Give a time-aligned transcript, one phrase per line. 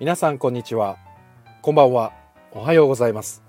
[0.00, 0.96] 皆さんこんにちは。
[1.60, 2.14] こんばんは。
[2.52, 3.42] おはようございます。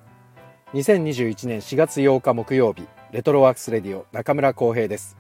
[0.74, 5.16] 2021年4月8日木曜日レトロワークスレディオ中村光平です。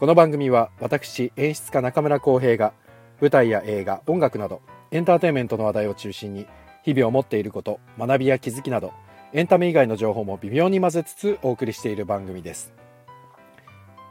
[0.00, 2.72] この番組は私演出家中村光平が
[3.20, 4.60] 舞台や映画音楽など
[4.90, 6.48] エンターテインメントの話題を中心に
[6.82, 8.92] 日々思っていること学びや気づきなど
[9.32, 12.72] エンタメ以外の情報も微妙に混ぜつつお送りしている番組です。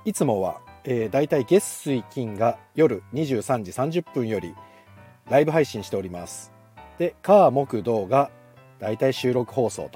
[0.06, 4.56] いつもは、えー、だいたい月水金が夜23時30分より
[5.30, 6.52] ライブ配信しております。
[6.98, 8.32] で火木土が
[8.80, 9.90] だいたい収録放送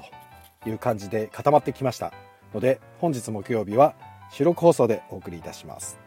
[0.62, 2.12] という感じで固まってきました。
[2.54, 3.94] ので本日木曜日は
[4.30, 5.98] 収録放送でお送りいたします。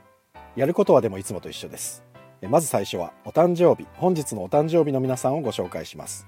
[0.56, 2.04] やることはでもいつもと一緒です。
[2.42, 6.26] まず最初はお誕生日本日のお誕生日の皆さんをご紹介します。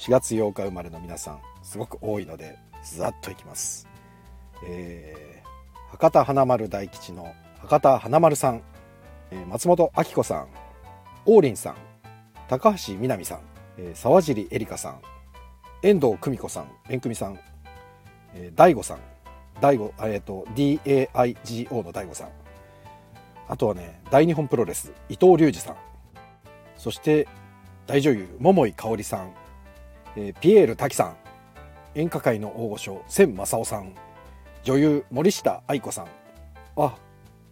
[0.00, 3.86] 4月8日生まれの皆さんすごく多いのでざっといきます、
[4.66, 8.62] えー、博多華丸大吉の博多華丸さん、
[9.30, 10.48] え、松本明子さん
[11.26, 11.76] 王林さん
[12.50, 13.40] 高橋みなみさん、
[13.78, 15.00] えー、沢尻エリカさん
[15.84, 17.38] 遠藤久美子さん遠久美さん、
[18.34, 18.98] えー、大悟さん
[19.60, 22.28] 大悟えっ、ー、と DAIGO の大悟さん。
[23.46, 25.76] あとはね大日本プロレス伊藤隆二さん。
[26.76, 27.28] そして
[27.86, 29.32] 大女優桃井かおりさん、
[30.16, 31.16] えー、ピエール滝さん
[31.94, 33.94] 演歌界の大御所千正夫さん
[34.64, 36.08] 女優森下愛子さん。
[36.76, 36.96] あ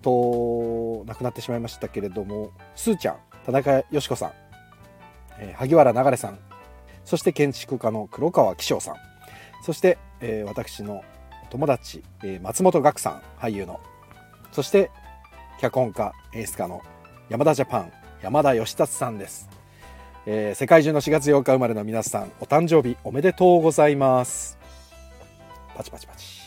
[0.02, 4.32] と亡くなってしまいましたけれどもすーちゃん田中よし子さん、
[5.56, 6.38] 萩原流さん。
[7.04, 8.96] そして建築家の黒川紀章さん。
[9.62, 11.02] そして、えー、私の
[11.50, 13.80] 友達、えー、松本岳さん俳優の。
[14.52, 14.90] そして
[15.60, 16.82] 脚本家演出家の
[17.28, 19.48] 山田ジャパン山田義達さんです、
[20.26, 24.58] えー、世界中の4月8日生まれの皆さんお誕生日おめでとうございます。
[25.76, 26.42] パチパチパチ。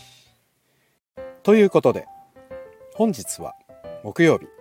[1.44, 2.06] ということで
[2.96, 3.56] 本日は
[4.04, 4.61] 木曜日。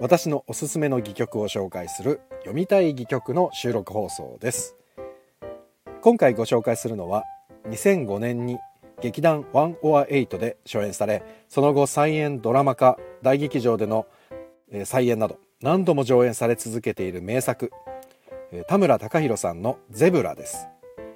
[0.00, 4.76] 私のおすすめの戯曲を紹介する読みたい戯曲の収録放送です。
[6.02, 7.24] 今回ご紹介するのは
[7.68, 8.58] 2005年に
[9.00, 14.06] 劇団「ワンオアエイトで初演されその後再演ドラマ化大劇場での
[14.84, 17.72] 再演など何度も上演され続けている名作
[18.68, 20.68] 田村隆弘さんの「ゼブラ」です。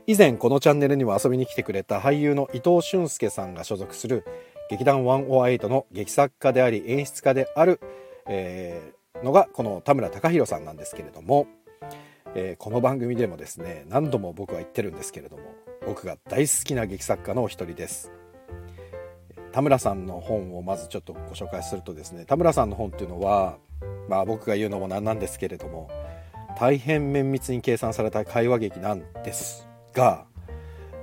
[0.08, 4.24] 以前このチャンネルにも遊びに来てくれた俳優の伊藤俊介さんが所属する
[4.68, 7.78] 劇団ワンオアエイトの劇作家であり演出家である、
[8.28, 11.46] えー、のがこの田村隆弘さんなんですけれども、
[12.34, 15.42] えー、この番組でもですね何度も僕は言ってるんですけれども
[15.86, 18.12] 僕が大好きな劇作家のお一人です。
[19.52, 23.58] 田村さんの本をまずちょっとご紹介するとですね田村さんの本っていうのは
[24.08, 25.90] まあ僕が言うのもなんなんですけれども
[26.58, 30.24] 大変綿密に計算された会話劇なんですが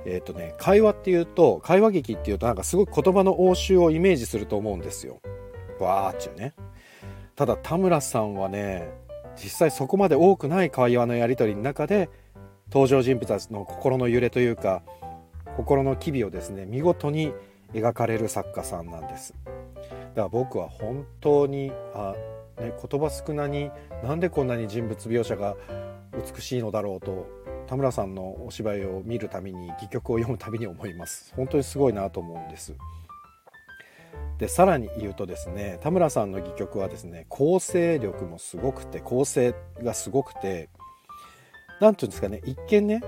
[0.04, 5.20] えっ、ー、とね会話っていうと会話劇っていうとなんかすごく言葉の応酬をイメージすると思うんですよ。
[5.78, 6.54] わーっちゅうね。
[7.40, 8.92] ただ田村さんはね
[9.34, 12.10] 実際そこまで多くない会話のやり取りの中で
[12.70, 14.82] 登場人物たちの心の揺れというか
[15.56, 17.32] 心の機微をですね見事に
[17.72, 19.34] 描かれる作家さんなんです。
[19.44, 19.54] だか
[20.16, 22.14] ら僕は本当にあ、
[22.60, 23.70] ね、言葉少なに
[24.04, 25.56] なんでこんなに人物描写が
[26.34, 27.26] 美しいのだろうと
[27.66, 31.32] 田村さんのお芝居を見るたびに戯曲を読むたびに思います。
[31.34, 32.74] 本当にすごいなと思うんです。
[34.40, 40.70] でさらに言うとですね田村さんの戯曲はですね構成力もすごくて構成がすごくて
[41.78, 43.02] 何て言うんですかね一見ね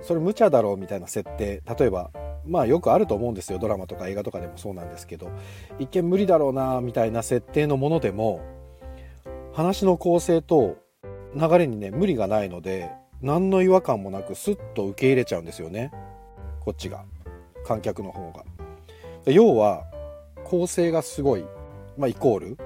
[0.00, 2.12] それ無茶だろうみたいな設定例えば
[2.46, 5.28] まあよくあると思うんですよドラマとか映画とかでもそうなんですけど
[5.80, 8.40] 一見無理だろうなみたいな設定のものでも
[9.54, 10.76] 話の構成と
[11.34, 12.92] 流れにね無理がないので
[13.22, 15.90] 何の違和感もなくスッと受け入れちゃうんですよね
[16.60, 17.04] こっちが
[17.64, 18.44] 観客の方が。
[19.26, 19.84] 要は
[20.48, 21.44] 構成がすごい、
[21.98, 22.58] まあ、イコール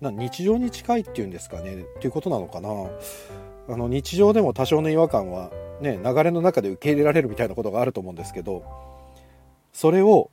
[0.00, 2.68] な日常に近いっていうんですかねっていうことなのかな。
[3.68, 5.50] あの日常でも多少の違和感は
[5.80, 8.62] ね流れの中で受け入れられるみたいなことがあると思うんですけど
[9.72, 10.30] それを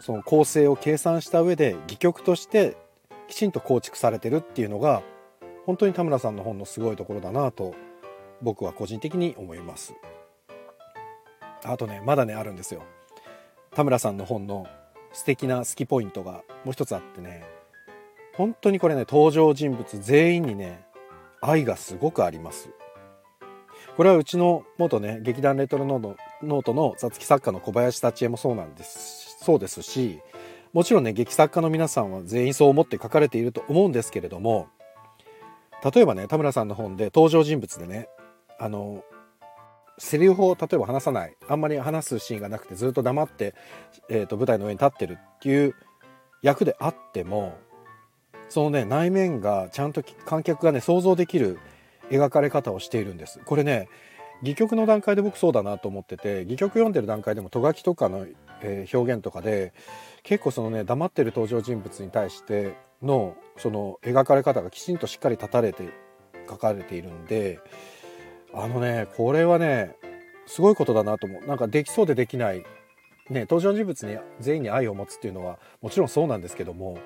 [0.00, 2.76] その構成を計算した上で戯曲として
[3.28, 5.02] きちんと構築されてるっていうのが
[5.66, 7.74] 本当に田村さんの本のすごいところだなと
[8.40, 9.94] 僕は個人的に思います。
[11.64, 12.82] あとねまだねあるんですよ。
[13.74, 14.66] 田村さんの本の
[15.12, 17.44] 素敵な好きポイントがもう一つあってね。
[18.34, 20.84] 本当にこれね登場人物全員にね
[21.40, 22.70] 愛がすごくあります。
[23.96, 29.36] これはうちの元ね劇団レトロノートノートの雑記作家の小林幸恵もそうなんです。
[29.42, 30.20] そうですし
[30.72, 34.68] もちろんね劇作家の皆さんは全員そう思って書かれていると思うんですけれども
[35.94, 38.08] 例えばね田村さんの本で登場人物でね
[38.58, 39.04] あの
[40.04, 41.36] セリフを例えば話さない。
[41.48, 43.54] あんまり話すシーンがなくてずっと黙って、
[44.08, 45.74] えーと舞台の上に立ってるっていう
[46.42, 47.58] 役であっても
[48.48, 51.58] そのね内面がちゃんと観客がね想像できる
[52.10, 53.40] 描かれ方をしているんです。
[53.44, 53.88] これね
[54.42, 58.26] 戯曲の段階で僕そうだなと思ってて戯曲読んでる段階でもト書きとかの、
[58.60, 59.72] えー、表現とかで
[60.24, 65.88] 結構そのね黙ってる登場人物に対してのその描かれ方がきちんとしっかり立たれて
[66.50, 67.60] 書かれているんで
[68.54, 69.96] あのねこれはね
[70.46, 72.64] すごいことだなと思うなんかできそうでできない
[73.30, 76.98] ね登場人物に全員に愛を持つっていうのはもちろんそうなんですけども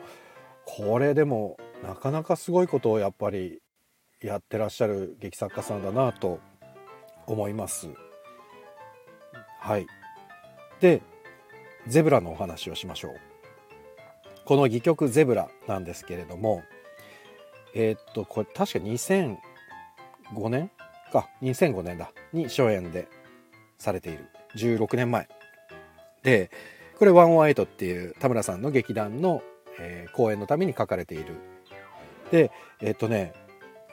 [0.64, 3.60] これでもなかなかすごいことをやっぱり
[4.20, 6.40] やってらっしゃる劇作家さんだなと
[7.26, 7.88] 思います。
[9.60, 9.86] はい
[10.80, 11.02] で
[11.86, 13.20] ゼブラのお話をしましょう。
[14.44, 16.62] この戯曲「ゼブラ」なんですけれども
[17.74, 20.70] えー、っとこれ確か2005年
[21.20, 23.08] か2005年だに初演で
[23.78, 24.26] されている。
[24.56, 25.28] 16年前
[26.22, 26.50] で
[26.98, 29.42] これ「ワンオアイト」っていう田村さんの劇団の、
[29.78, 31.34] えー、公演のために書かれている。
[32.30, 33.32] でえー、っとね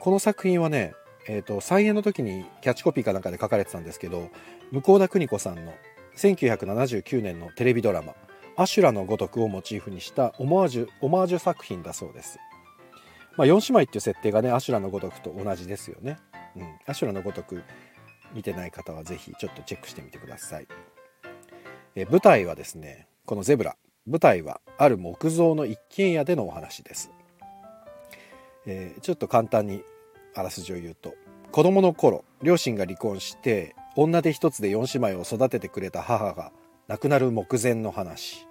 [0.00, 0.94] この作品はね
[1.26, 4.28] えーと、再演の時にキャッチコピーかなんかで書かれてたんですけど
[4.72, 5.72] 向田邦子さんの
[6.16, 8.14] 1979年のテレビドラマ
[8.56, 12.38] 「アシュラのごとく」をモチーフにしたオマージュオマージュ作品だそうです。
[13.36, 16.18] まあ、4姉妹っていう設定がねアシュラのごとくと同じですよね。
[16.56, 17.62] うん、アシュラのごとく
[18.32, 20.68] 見てない方は是非ちょっとチェックしてみてください。
[21.96, 23.76] え舞台はですねこのゼブラ
[24.06, 27.10] 舞台はある木造の一軒家でのお話です。
[28.66, 29.82] えー、ちょっと簡単に
[30.34, 31.14] あらすじを言うと
[31.52, 36.50] 子供の頃両親が離婚して女手一つで4姉妹を育ててくれた母が
[36.88, 38.46] 亡くなる目前の話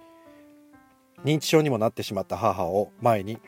[1.25, 3.39] 認知症にもなってしまった母を前に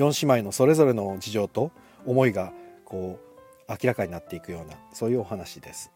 [0.00, 1.70] 4姉妹のそれぞれの事情と
[2.06, 2.52] 思いが
[2.84, 5.92] こう明らかになっていくようなそういうお話です。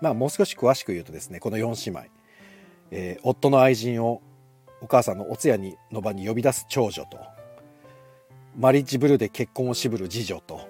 [0.00, 2.10] まあもう少し詳しく言うとですねこの4姉妹、
[2.92, 4.22] えー、夫の愛人を
[4.80, 7.18] お母さんのお通夜にの場に呼び出す長女と
[8.56, 10.60] マリッジブルーで結婚を渋る次女と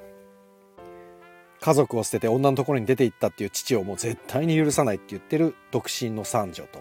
[1.61, 6.81] 家族を捨てて女のところに出て行ったっていう父をもう絶対に許さないって言ってる独身の三女と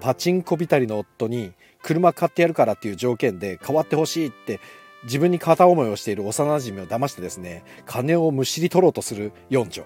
[0.00, 4.60] パチンコびたりの夫に車買ってやるからっていう条件で変わってほしいって
[5.04, 9.84] 自分に片思いをしている幼馴染を騙してですね金をむしり取ろうとする四女。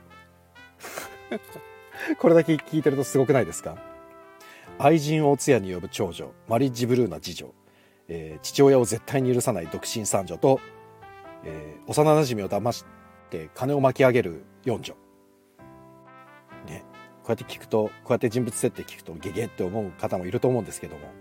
[2.18, 3.76] これだけ聞いてるとすごくないですか？
[4.78, 7.54] 愛人をお通夜に呼ぶ長女マリッジブルーな次女、
[8.08, 10.58] えー、父親を絶対に許さない独身三女と、
[11.44, 12.84] えー、幼馴染を騙し
[13.30, 14.96] て金を巻き上げる四女。
[17.28, 21.12] うやって聞くとこうやって人物設定聞くとゲゲって思う方もいると思うんですけども。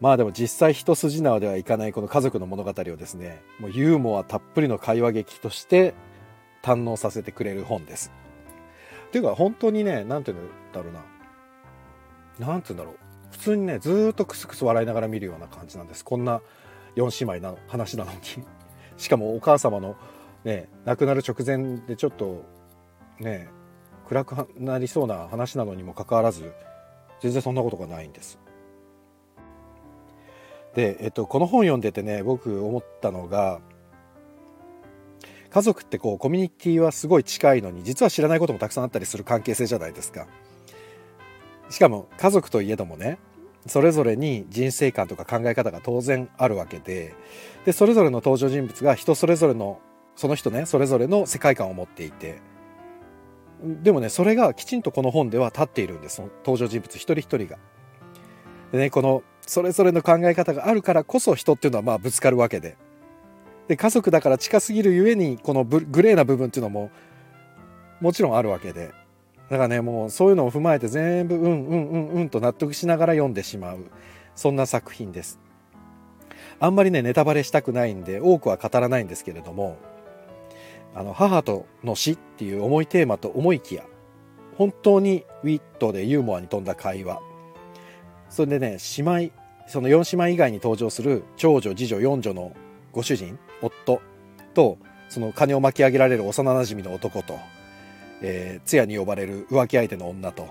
[0.00, 5.94] まあでも実際一筋縄ではいかないこの家族の物語をですねもうユーモアたっぷりの会話劇として
[6.62, 8.12] 堪能させてくれる本です。
[9.08, 11.00] っていうか本当にね何て言うんだろうな。
[12.38, 12.98] 何て言うんだろう。
[13.32, 16.04] 普通にねずっとクスクス笑いながら見るような感じなんです。
[16.04, 16.40] こんな
[16.96, 18.18] 4姉妹な話なのに。
[18.96, 19.96] しかもお母様の
[20.44, 22.44] ね亡くなる直前でちょっと
[23.18, 23.48] ね
[24.08, 26.52] 暗くなりそうな話なのにもかかわらず
[27.20, 28.38] 全然そんなことがないんです。
[30.74, 33.60] で、えっと、この本読んでてね僕思ったのが
[35.50, 40.26] 家族ってこうコミュニティはすごい近いのに実は知らないこともたくさんあったりする関係性じゃないですか。
[41.70, 43.18] しかも家族といえどもね
[43.66, 47.14] それぞれに人生観とか考え方が当然あるわけで
[47.66, 49.80] でそれぞれの登場人物が人それぞれの
[50.16, 52.40] その人ねそれぞれの世界観を持っていて
[53.62, 56.22] でもねそれがきちんとこの本では立っているんです。
[56.44, 57.58] 登場人物一人一人が。
[58.72, 62.76] でねこのそれぞれの考え方があるからこそ人っていうのはまあぶつかるわけで。
[63.66, 66.90] で家族だから近すぎるゆえにこのグレーな部分っていうのも
[68.00, 68.92] もちろんあるわけで。
[69.50, 73.78] だからねもうそういうのを踏まえて全部うんうんうんうんと納得しながら読んでしまう。
[74.34, 75.40] そんな作品です。
[76.60, 79.76] あんまりねネタバレしたくないんで多くは語らないんですけれども。
[80.98, 83.84] あの母との死っていう重いテーマと思いきや。
[84.56, 87.20] 本当にウィットでユーモアに富んだ会話。
[88.28, 89.32] それでね姉妹
[89.68, 92.52] その4姉妹以外に登場する長女次女四女の
[92.90, 94.02] ご主人夫
[94.54, 94.78] と
[95.08, 97.38] その金を巻き上げられる幼なじみの男と、
[98.20, 100.48] えー、通夜に呼ばれる浮気相手の女と。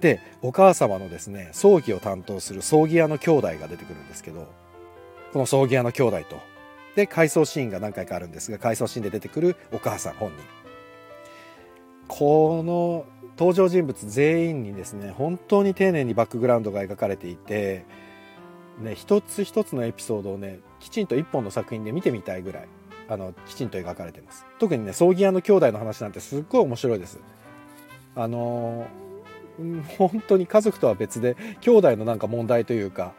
[0.00, 4.50] でお母様のですね葬儀を担当する葬儀屋の兄弟が出てくるんですけど
[5.34, 6.51] この葬儀屋の兄弟と
[6.96, 10.38] で回想シーンが何回かあるんですが回想シーンで出てくるお母さん本人。
[12.08, 13.06] この
[13.38, 17.86] 登場人物全員にですね本当に丁寧にバックグラウンドが描かれていて、
[18.78, 22.68] ね、一つ一つのエピソードをねきちんと一本の作品で見てみたいぐらい
[23.08, 24.44] あのきちんと描かれてます。
[24.58, 27.18] 特にね葬儀屋の兄弟の話なんてすっごい面白いです。
[28.14, 28.86] あの
[29.98, 33.14] 本当に家族とは別で兄弟のなんか問題というか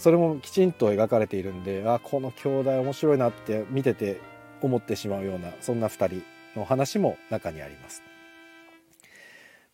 [0.00, 4.18] それもきちんと描かれているんであこの兄弟面白いなって見てて
[4.62, 8.02] 思ってしまうようなそんな2人の話も中にあります。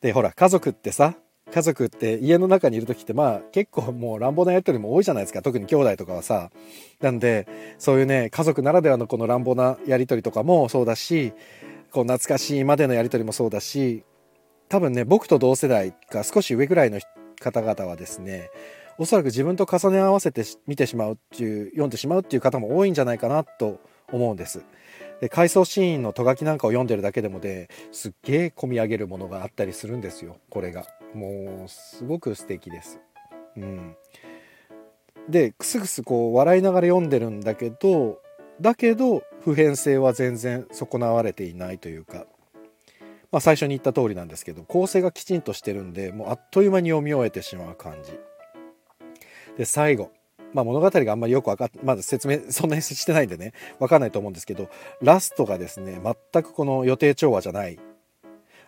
[0.01, 1.15] でほら家族ってさ
[1.53, 5.43] 家族って家の中にいる時ってまあ結構もう乱暴なやり取りも多いじゃないですか。
[5.43, 6.51] 特に兄弟とかはさ。
[7.01, 7.47] なんで
[7.79, 11.33] そういうね家族ならではのこの乱暴なやり取りとかもそうだし
[11.93, 14.03] こう懐かしいまでのやり取りもそうだし
[14.69, 16.99] 多分ね僕と同世代が少し上ぐらいの
[17.41, 18.51] 方々はですね
[18.99, 23.81] おそらく自分と重ね合わせて見てしまうっていう読んでしまうっていう方も多いんじゃないかなと
[24.13, 24.65] 思うんです。
[25.21, 30.37] で回想シーンのとがきなんかを読んでるだけでもですっげえ込み上げるものがあったりするんですよ。
[30.51, 30.87] これが。
[31.15, 33.01] もうすごく素敵です。
[33.57, 33.97] うん。
[35.29, 38.21] でクスクスこう笑いながら読んでるんだけど
[38.61, 42.27] だけど普遍性は全然損なわれていないというか。
[43.33, 48.13] まあ最初に言った通りなんですけど構成がきちんとしてるんでもうあっという間に読み終えてしまう感じ。
[49.57, 50.11] で最後。
[50.53, 53.53] まあ、物語があんまりよく分かっまだ説明 そんなにしてないんでね。
[53.79, 54.69] 分かんないと思うんですけど
[55.03, 57.79] ラストがですね全くこの予定調和じゃない。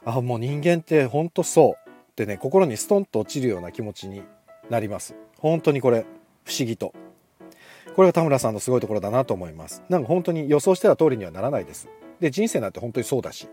[0.05, 4.23] あもう人間ってほんとそうってね心にストンと落ちるような気持ちに
[4.69, 5.15] なります。
[5.39, 6.05] 本当にこれ
[6.45, 6.93] 不思議と。
[7.95, 9.83] これが田村さんのすごいところだなと思います。
[9.89, 11.89] なんか本当に予想してた通りにはならないです。
[12.21, 13.49] で人生なんて本当にそうだし。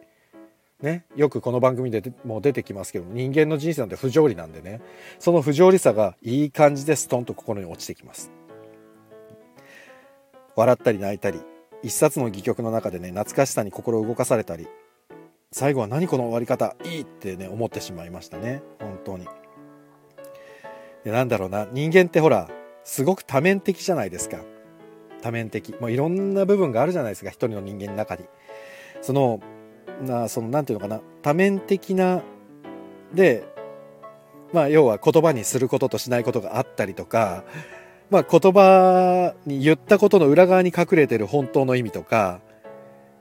[0.82, 4.82] ね、よくこの番組でも出てきますけど人間の人生なんて不条理なんでね
[5.20, 8.32] その不条理さがいい感じでストンと心に落ちてきます。
[10.56, 11.42] 笑ったり泣いたり
[11.82, 14.68] 一冊の戯曲の中でね懐かしさに心を動かされたり
[15.52, 19.28] 最後は何この終わり方いいってね思ってしまいましたね本当に。
[21.06, 22.50] でなんだろうな人間ってほら
[22.84, 24.40] すごく多面的じゃないですか。
[25.22, 25.74] 多面的。
[25.80, 28.26] もういろんな部分があるじゃないですか一人の人間の中に。
[29.02, 29.40] その
[30.02, 31.02] なその何て言うのかな。
[31.22, 32.22] 多面的な
[33.14, 33.44] で
[34.54, 37.44] まあ要は言葉にすることとしないことがあったりとか
[38.10, 42.40] まあ言葉に言ったことの裏側に隠れてる本当の意味とか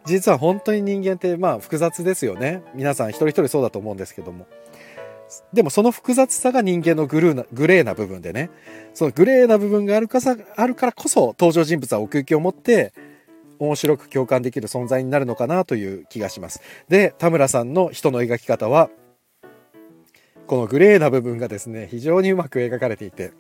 [0.05, 2.63] 実は本当に人間ってまあ複雑ですよね。
[2.75, 4.47] 皆さん一人一人そうだと思うんですけども。
[5.53, 8.51] でもその複雑さが人間のグルーなグレーな部分でね。
[8.93, 12.93] そのグレーな部分があるかさあるからこそ登場人物は奥行きを持って
[13.59, 16.61] 面白く共感できる存在になるのかなという気がします。
[16.89, 18.91] で、田村さんの人の描き方は、
[20.47, 23.33] このグレーな部分がですね、非常にうまく描かれていて、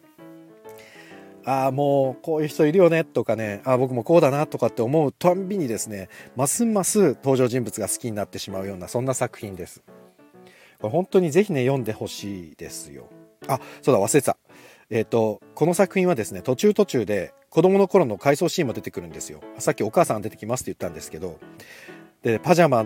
[1.47, 9.83] ああ、もうこういう人いるよねとかね、ああ、僕もこうだなとかって思うたんびにですね、ますます登場人物が好きになってしまうような、そんな作品です。
[10.81, 13.11] これ本当にぜひね、読んでほしいですよ。
[13.47, 14.39] あ、そうだ、忘れてた。
[14.91, 19.41] えっ、ー、と、この作品はですね、途中途中で子供の頃の回想シーンも出てくるんですよ。
[19.59, 21.39] さっきお母さん出てきますって言ったんですけど。
[22.23, 22.85] でパジャマ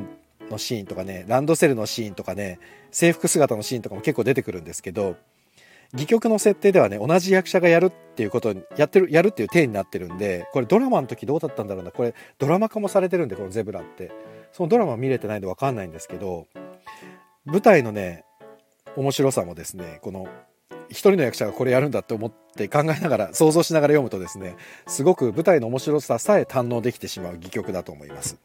[0.51, 2.59] のシーンとかねランドセルのシーンとかね
[2.91, 5.17] 制服姿のシーンとかも結構出てくるんですけど
[5.95, 11.93] 戯曲の設定ではね同じ役者がやるっていうことやってるやるっていう体になってるんでこれドラマの時どうだったんだろうな。
[11.93, 14.11] これドラマ化もされてるんでこのゼブラって。
[14.53, 16.47] そのドラマ見れてないんで分かんないんですけど
[17.45, 18.25] 舞台のね
[18.97, 20.27] 面白さもですねこの
[20.91, 28.39] 一人の役者がこれやるんだって思って考えながら想像しながら読むとですねすごく舞台の面白ささえ堪能できてしまう戯曲だと思います。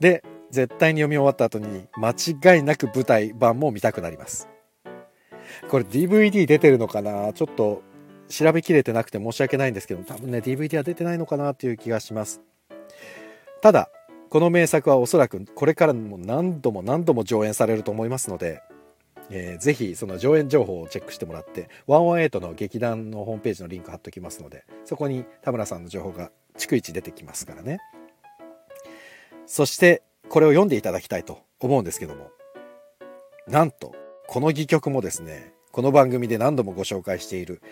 [0.00, 4.48] で絶対に読み終わった後に間違いなく舞台版も見たくなります。
[5.68, 7.32] これ DVD 出てるのかな？
[7.32, 7.82] ちょっと
[8.28, 12.40] 調べきれてなくて申し訳ないんですけど多分ね DVD は出てないのかなという気がします。
[13.60, 13.90] ただ
[14.30, 18.60] この名作はおそらくこれからも何度も何度も上演されると思いますので
[19.30, 27.78] えー、ぜひその上演情報をチェックしてもらって118の劇団のホームページのリンク貼っときますのでそこに田村さんの情報が逐一出てきますからね。
[29.46, 32.30] そしてこれを読んでいただきたいと思うんですけども
[33.46, 33.94] なんと
[34.26, 37.62] この戯曲もですねこの番組で何度もご紹介している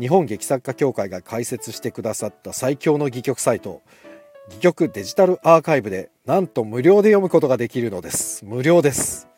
[0.00, 3.82] 日本劇作家協会が開設してくださった最強の戯曲サイト
[4.48, 8.44] 戯曲デジタルアーカイブでなんと無料で読むことができるのです。
[8.44, 9.28] 無料です。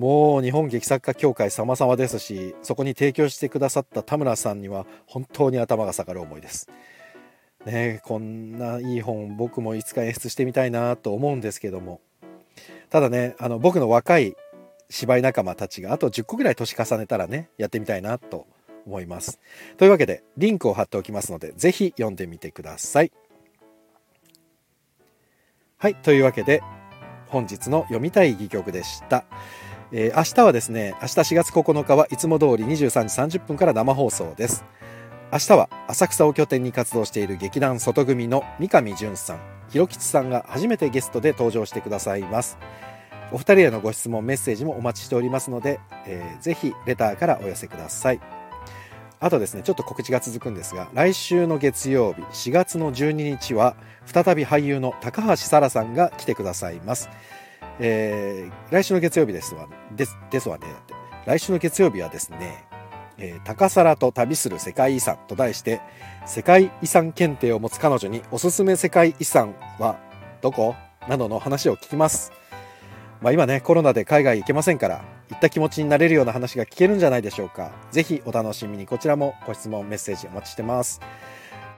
[0.00, 6.70] もう日本劇作家協会様々ですしそこに提供してくださった田村さんには本当に頭が下がる思いです。
[7.66, 12.00] ねこんないい本僕もいつか演出してみたいなと思うんですけども
[12.88, 14.36] ただねあの僕の若い
[14.88, 18.46] 芝居仲間たちがあと10個ぐらい年重ねたらねやってみたいなと
[18.86, 19.38] 思います。
[19.76, 23.12] というわけでリンクを貼っておきますので是非読んでみてください。
[25.76, 26.62] はいというわけで
[27.26, 29.26] 本日の読みたい戯曲でした。
[29.92, 34.64] えー、明日はですね明日4月9日はいつも通り23時30分から生放送です。
[35.32, 42.58] 明日は浅草を拠点に活動している劇団外組の三上淳さん広吉さんが初めてゲストで登場してくださいます。
[43.32, 48.20] お二人へのご質問メッセージもお待ちしておりますので、えー、ぜひレターからお寄せください。
[49.20, 57.10] あとですねちょっと告知が続くんですが来週の月曜日4月の12日は再び俳優の高橋沙羅さんが来てくださいます、
[57.78, 60.66] えー、来週の月曜日ですわですですわね
[61.26, 62.64] 来週の月曜日はですね、
[63.18, 65.80] えー、高皿と旅する世界遺産と題して
[66.26, 69.98] 世界遺産検定を持つ彼女におすすめ世界遺産は
[70.42, 70.74] どこ？
[71.08, 72.32] などの話を聞きます
[73.22, 77.70] まあ今ねコロナで海外行けませんからいった気持ちになれるような話が聞けるんじゃないでしょうか。
[77.92, 81.00] ぜひお楽しみにこちらもご質問、メッセージお待ちしてます。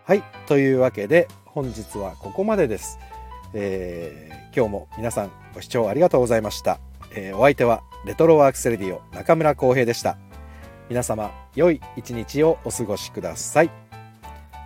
[0.04, 2.98] はい、というわけで本日はここまでです。
[3.54, 6.78] えー、今日も皆さんご視聴ありがとうございました。
[7.14, 10.16] えー、お相手はレトロワークスレディオ中村航平でした。
[10.88, 13.70] 皆様良い一日をお過ごしください。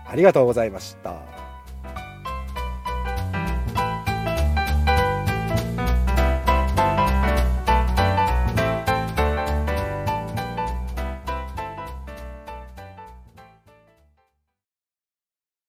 [0.09, 1.46] ありがとうございました。